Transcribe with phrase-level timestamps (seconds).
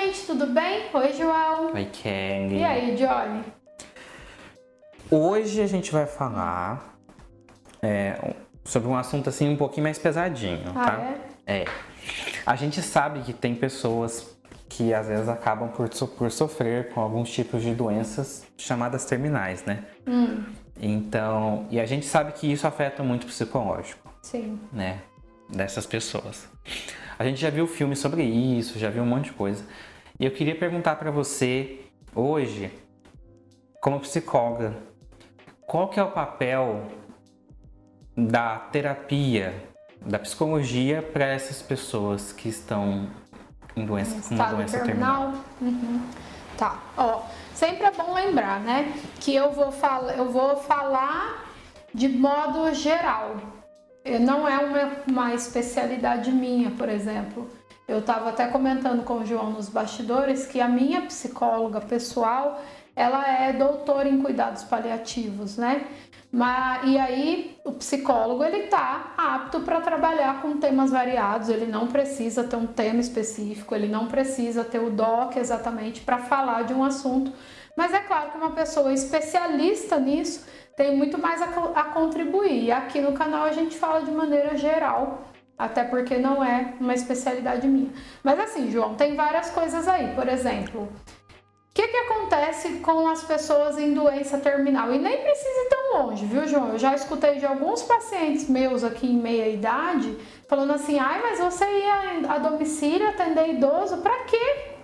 [0.00, 0.86] gente, tudo bem?
[0.92, 1.72] Oi, João.
[1.72, 2.58] Oi, Kelly.
[2.58, 3.44] E aí, Johnny?
[5.10, 6.98] Hoje a gente vai falar
[7.80, 8.34] é,
[8.64, 11.14] sobre um assunto assim um pouquinho mais pesadinho, ah, tá?
[11.46, 11.58] É?
[11.60, 11.64] é.
[12.44, 14.36] A gente sabe que tem pessoas
[14.68, 19.84] que às vezes acabam por, por sofrer com alguns tipos de doenças chamadas terminais, né?
[20.06, 20.44] Hum.
[20.80, 24.12] Então, e a gente sabe que isso afeta muito o psicológico.
[24.22, 24.58] Sim.
[24.72, 25.00] Né?
[25.54, 26.48] Dessas pessoas.
[27.18, 29.64] A gente já viu filmes sobre isso, já viu um monte de coisa.
[30.18, 31.80] E eu queria perguntar para você
[32.14, 32.72] hoje,
[33.80, 34.74] como psicóloga,
[35.66, 36.86] qual que é o papel
[38.16, 39.54] da terapia,
[40.00, 43.08] da psicologia para essas pessoas que estão
[43.76, 45.32] em doença, com uma doença terminal?
[45.32, 45.44] terminal.
[45.60, 46.02] Uhum.
[46.56, 51.44] Tá, ó, sempre é bom lembrar, né, que eu vou, fal eu vou falar
[51.92, 53.36] de modo geral,
[54.20, 57.48] não é uma, uma especialidade minha, por exemplo.
[57.86, 62.62] Eu estava até comentando com o João nos bastidores que a minha psicóloga pessoal,
[62.96, 65.86] ela é doutora em cuidados paliativos, né?
[66.32, 71.86] Mas, e aí o psicólogo ele tá apto para trabalhar com temas variados, ele não
[71.86, 76.74] precisa ter um tema específico, ele não precisa ter o DOC exatamente para falar de
[76.74, 77.32] um assunto.
[77.76, 80.44] Mas é claro que uma pessoa especialista nisso
[80.76, 82.72] tem muito mais a, a contribuir.
[82.72, 85.22] Aqui no canal a gente fala de maneira geral,
[85.58, 87.90] até porque não é uma especialidade minha.
[88.22, 90.14] Mas assim, João, tem várias coisas aí.
[90.14, 94.92] Por exemplo, o que, que acontece com as pessoas em doença terminal?
[94.92, 96.68] E nem precisa ir tão longe, viu, João?
[96.68, 100.16] Eu já escutei de alguns pacientes meus aqui em meia idade
[100.48, 104.74] falando assim: ai, mas você ia a domicílio atender idoso, pra quê?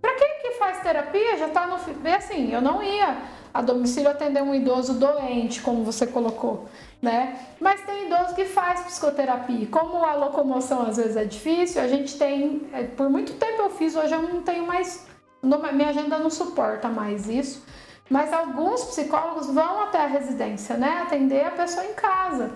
[0.00, 1.36] Pra que que faz terapia?
[1.36, 1.76] Já tá no.
[2.04, 3.16] E assim, eu não ia
[3.52, 6.68] a domicílio atender um idoso doente, como você colocou,
[7.00, 7.38] né?
[7.60, 9.66] Mas tem idoso que faz psicoterapia.
[9.68, 13.70] Como a locomoção às vezes é difícil, a gente tem, é, por muito tempo eu
[13.70, 15.06] fiz, hoje eu não tenho mais,
[15.42, 17.64] minha agenda não suporta mais isso.
[18.08, 21.02] Mas alguns psicólogos vão até a residência, né?
[21.02, 22.50] Atender a pessoa em casa.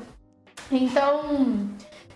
[0.71, 1.69] Então,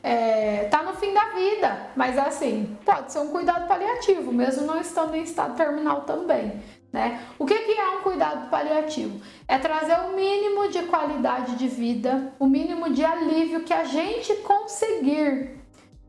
[0.02, 4.80] é, tá no fim da vida, mas assim, pode ser um cuidado paliativo, mesmo não
[4.80, 6.60] estando em estado terminal também.
[6.92, 7.20] Né?
[7.38, 9.20] O que, que é um cuidado paliativo?
[9.46, 14.34] É trazer o mínimo de qualidade de vida, o mínimo de alívio que a gente
[14.36, 15.58] conseguir.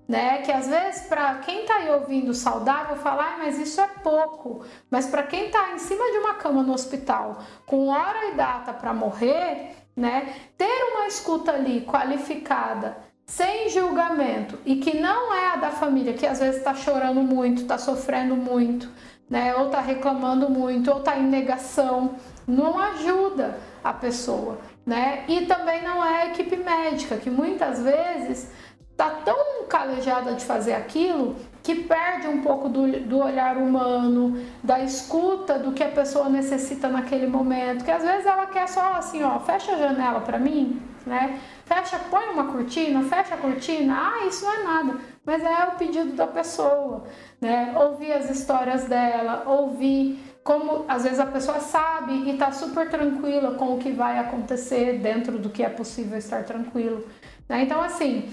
[0.07, 0.41] Né?
[0.41, 4.65] Que às vezes, para quem está aí ouvindo saudável, falar, mas isso é pouco.
[4.89, 8.73] Mas para quem está em cima de uma cama no hospital, com hora e data
[8.73, 10.33] para morrer, né?
[10.57, 16.25] ter uma escuta ali qualificada, sem julgamento e que não é a da família, que
[16.25, 18.89] às vezes está chorando muito, está sofrendo muito
[19.29, 19.55] né?
[19.55, 22.15] Ou tá reclamando muito, ou tá em negação,
[22.47, 25.23] não ajuda a pessoa, né?
[25.27, 28.51] E também não é a equipe médica, que muitas vezes
[28.97, 34.81] tá tão calejada de fazer aquilo que perde um pouco do, do olhar humano, da
[34.81, 39.23] escuta do que a pessoa necessita naquele momento, que às vezes ela quer só assim,
[39.23, 41.39] ó, fecha a janela para mim, né?
[41.79, 43.95] Fecha, põe uma cortina, fecha a cortina.
[43.97, 47.05] Ah, isso não é nada, mas é o pedido da pessoa,
[47.39, 47.73] né?
[47.77, 53.55] Ouvir as histórias dela, ouvir como às vezes a pessoa sabe e está super tranquila
[53.55, 57.07] com o que vai acontecer dentro do que é possível estar tranquilo.
[57.47, 57.63] Né?
[57.63, 58.29] Então, assim,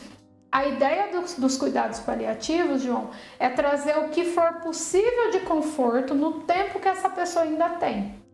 [0.50, 6.14] a ideia dos, dos, cuidados paliativos, João, é trazer o que for possível de conforto
[6.14, 8.25] no tempo que essa pessoa ainda tem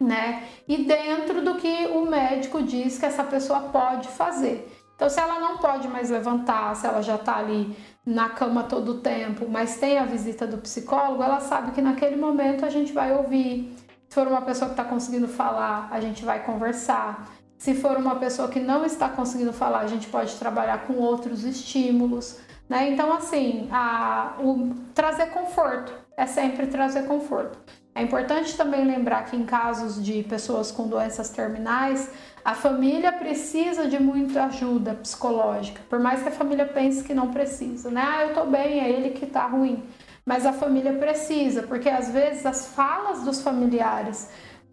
[0.00, 0.44] né?
[0.66, 4.70] E dentro do que o médico diz que essa pessoa pode fazer.
[4.94, 8.92] Então, se ela não pode mais levantar, se ela já está ali na cama todo
[8.92, 12.92] o tempo, mas tem a visita do psicólogo, ela sabe que naquele momento a gente
[12.92, 13.76] vai ouvir.
[14.08, 17.30] Se for uma pessoa que está conseguindo falar, a gente vai conversar.
[17.56, 21.44] Se for uma pessoa que não está conseguindo falar, a gente pode trabalhar com outros
[21.44, 22.40] estímulos.
[22.68, 22.90] Né?
[22.90, 27.58] Então, assim, a, o, trazer conforto é sempre trazer conforto.
[27.98, 32.08] É importante também lembrar que em casos de pessoas com doenças terminais,
[32.44, 37.32] a família precisa de muita ajuda psicológica, por mais que a família pense que não
[37.32, 38.00] precisa, né?
[38.06, 39.82] Ah, eu tô bem, é ele que tá ruim.
[40.24, 44.30] Mas a família precisa, porque às vezes as falas dos familiares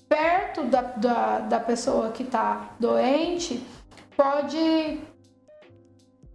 [0.08, 3.66] perto da, da, da pessoa que está doente
[4.16, 5.00] pode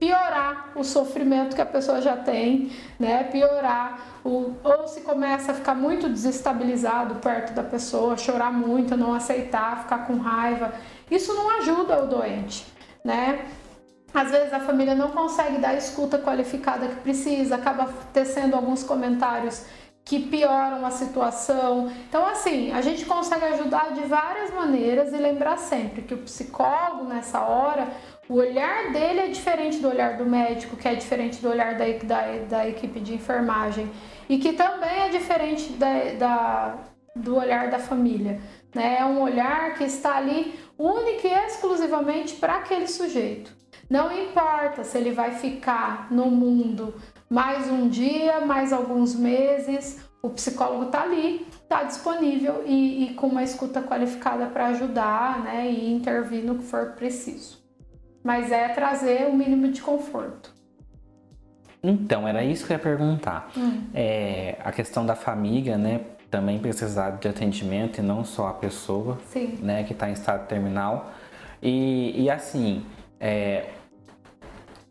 [0.01, 3.25] piorar o sofrimento que a pessoa já tem, né?
[3.25, 9.13] Piorar o, ou se começa a ficar muito desestabilizado perto da pessoa, chorar muito, não
[9.13, 10.73] aceitar, ficar com raiva.
[11.11, 12.67] Isso não ajuda o doente,
[13.05, 13.45] né?
[14.13, 18.83] Às vezes a família não consegue dar a escuta qualificada que precisa, acaba tecendo alguns
[18.83, 19.65] comentários
[20.05, 21.93] que pioram a situação.
[22.09, 27.05] Então, assim, a gente consegue ajudar de várias maneiras e lembrar sempre que o psicólogo,
[27.05, 27.87] nessa hora,
[28.31, 31.85] o olhar dele é diferente do olhar do médico, que é diferente do olhar da,
[32.05, 33.91] da, da equipe de enfermagem,
[34.29, 36.79] e que também é diferente da, da
[37.17, 38.41] do olhar da família.
[38.73, 38.99] Né?
[39.01, 43.53] É um olhar que está ali único e exclusivamente para aquele sujeito.
[43.91, 46.95] Não importa se ele vai ficar no mundo
[47.29, 53.27] mais um dia, mais alguns meses, o psicólogo está ali, está disponível e, e, com
[53.27, 57.60] uma escuta qualificada para ajudar né, e intervir no que for preciso.
[58.23, 60.53] Mas é trazer o mínimo de conforto.
[61.83, 63.51] Então, era isso que eu ia perguntar.
[63.57, 63.85] Hum.
[63.95, 66.03] É, a questão da família, né?
[66.31, 69.59] Também precisar de atendimento e não só a pessoa, Sim.
[69.63, 69.83] né?
[69.85, 71.13] Que está em estado terminal.
[71.63, 72.85] E, e assim,
[73.19, 73.71] é,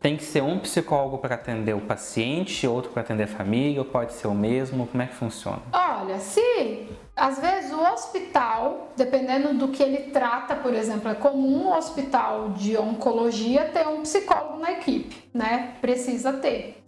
[0.00, 3.84] tem que ser um psicólogo para atender o paciente, outro para atender a família, ou
[3.84, 4.86] pode ser o mesmo?
[4.86, 5.60] Como é que funciona?
[5.72, 11.66] Olha, se às vezes o hospital, dependendo do que ele trata, por exemplo, é comum
[11.66, 15.74] um hospital de oncologia ter um psicólogo na equipe, né?
[15.82, 16.82] Precisa ter.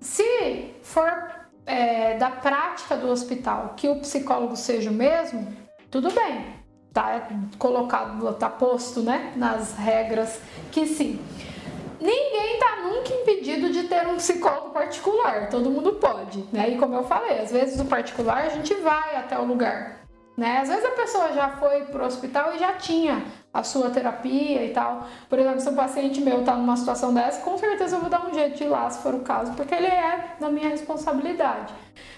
[0.00, 1.12] Se for
[1.66, 5.48] é, da prática do hospital que o psicólogo seja o mesmo,
[5.90, 6.62] tudo bem.
[6.92, 7.28] Tá
[7.58, 10.40] colocado, tá posto, né, nas regras
[10.70, 11.18] que sim.
[12.44, 16.68] Ninguém tá nunca impedido de ter um psicólogo particular, todo mundo pode, né?
[16.68, 20.00] E como eu falei, às vezes o particular a gente vai até o lugar,
[20.36, 20.58] né?
[20.58, 24.74] Às vezes a pessoa já foi pro hospital e já tinha a sua terapia e
[24.74, 25.08] tal.
[25.28, 28.26] Por exemplo, se um paciente meu tá numa situação dessa, com certeza eu vou dar
[28.26, 31.72] um jeito de ir lá se for o caso, porque ele é da minha responsabilidade.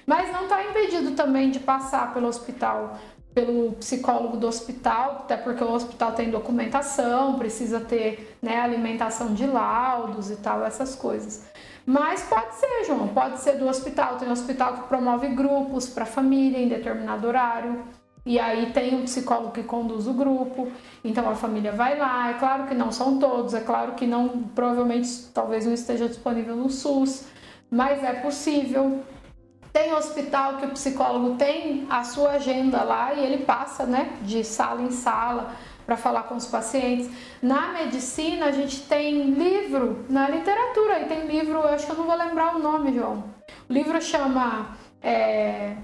[0.04, 2.98] Mas não tá impedido também de passar pelo hospital
[3.36, 9.46] pelo psicólogo do hospital, até porque o hospital tem documentação, precisa ter né, alimentação de
[9.46, 11.44] laudos e tal, essas coisas.
[11.84, 14.16] Mas pode ser, João, pode ser do hospital.
[14.16, 17.84] Tem um hospital que promove grupos para família em determinado horário.
[18.24, 20.72] E aí tem um psicólogo que conduz o grupo,
[21.04, 22.30] então a família vai lá.
[22.30, 26.56] É claro que não são todos, é claro que não, provavelmente, talvez não esteja disponível
[26.56, 27.26] no SUS,
[27.70, 29.04] mas é possível.
[29.76, 34.42] Tem hospital que o psicólogo tem a sua agenda lá e ele passa, né, de
[34.42, 35.52] sala em sala
[35.84, 37.10] para falar com os pacientes.
[37.42, 41.98] Na medicina, a gente tem livro, na literatura, e tem livro, eu acho que eu
[41.98, 43.24] não vou lembrar o nome, João.
[43.68, 45.76] O livro chama é,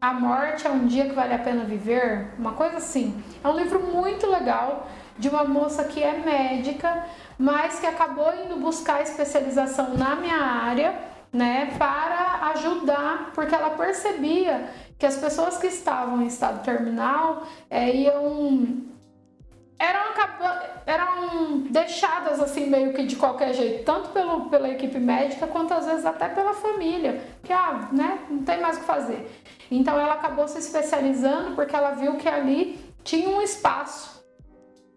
[0.00, 3.24] A Morte é um Dia que Vale a Pena Viver, uma coisa assim.
[3.42, 4.88] É um livro muito legal
[5.18, 7.06] de uma moça que é médica,
[7.36, 14.68] mas que acabou indo buscar especialização na minha área né, para ajudar, porque ela percebia
[14.98, 18.92] que as pessoas que estavam em estado terminal é, iam
[19.78, 20.12] eram,
[20.86, 25.86] eram deixadas assim meio que de qualquer jeito, tanto pelo, pela equipe médica quanto às
[25.86, 29.28] vezes até pela família, que ah, né, não tem mais o que fazer.
[29.70, 34.21] Então ela acabou se especializando porque ela viu que ali tinha um espaço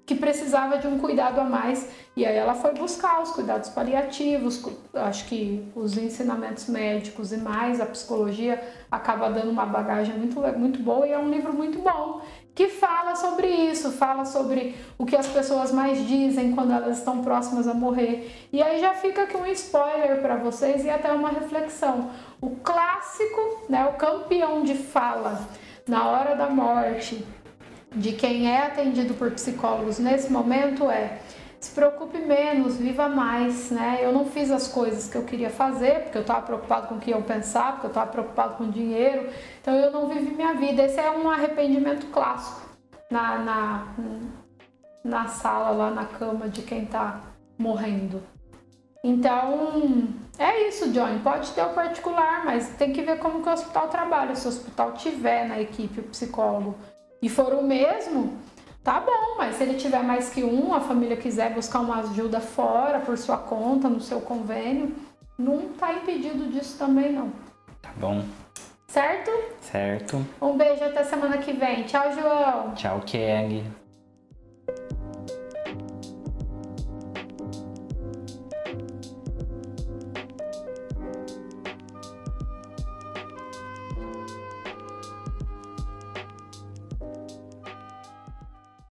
[0.06, 1.90] que precisava de um cuidado a mais.
[2.16, 4.64] E aí ela foi buscar os cuidados paliativos,
[4.94, 10.80] acho que os ensinamentos médicos e mais a psicologia acaba dando uma bagagem muito, muito
[10.82, 12.22] boa e é um livro muito bom
[12.56, 17.22] que fala sobre isso, fala sobre o que as pessoas mais dizem quando elas estão
[17.22, 18.48] próximas a morrer.
[18.52, 22.12] E aí já fica aqui um spoiler para vocês e até uma reflexão.
[22.40, 25.46] O clássico, né, o campeão de fala
[25.86, 27.26] na hora da morte,
[27.96, 31.20] de quem é atendido por psicólogos nesse momento é
[31.60, 34.00] se preocupe menos, viva mais, né?
[34.00, 37.00] Eu não fiz as coisas que eu queria fazer, porque eu estava preocupado com o
[37.00, 39.28] que iam pensar, porque eu estava preocupado com dinheiro,
[39.60, 40.84] então eu não vivi minha vida.
[40.84, 42.70] Esse é um arrependimento clássico
[43.10, 43.88] na, na,
[45.04, 47.22] na sala, lá na cama de quem está
[47.58, 48.22] morrendo.
[49.04, 51.20] Então, é isso, Johnny.
[51.20, 54.36] Pode ter o particular, mas tem que ver como que o hospital trabalha.
[54.36, 56.76] Se o hospital tiver na equipe o psicólogo
[57.22, 58.38] e for o mesmo,
[58.84, 62.40] tá bom, mas se ele tiver mais que um, a família quiser buscar uma ajuda
[62.40, 64.96] fora, por sua conta, no seu convênio,
[65.38, 67.32] não tá impedido disso também não.
[67.82, 68.24] Tá bom.
[68.88, 69.32] Certo?
[69.60, 70.26] Certo.
[70.42, 71.84] Um beijo até semana que vem.
[71.84, 72.74] Tchau, João.
[72.76, 73.64] Tchau, Kelly.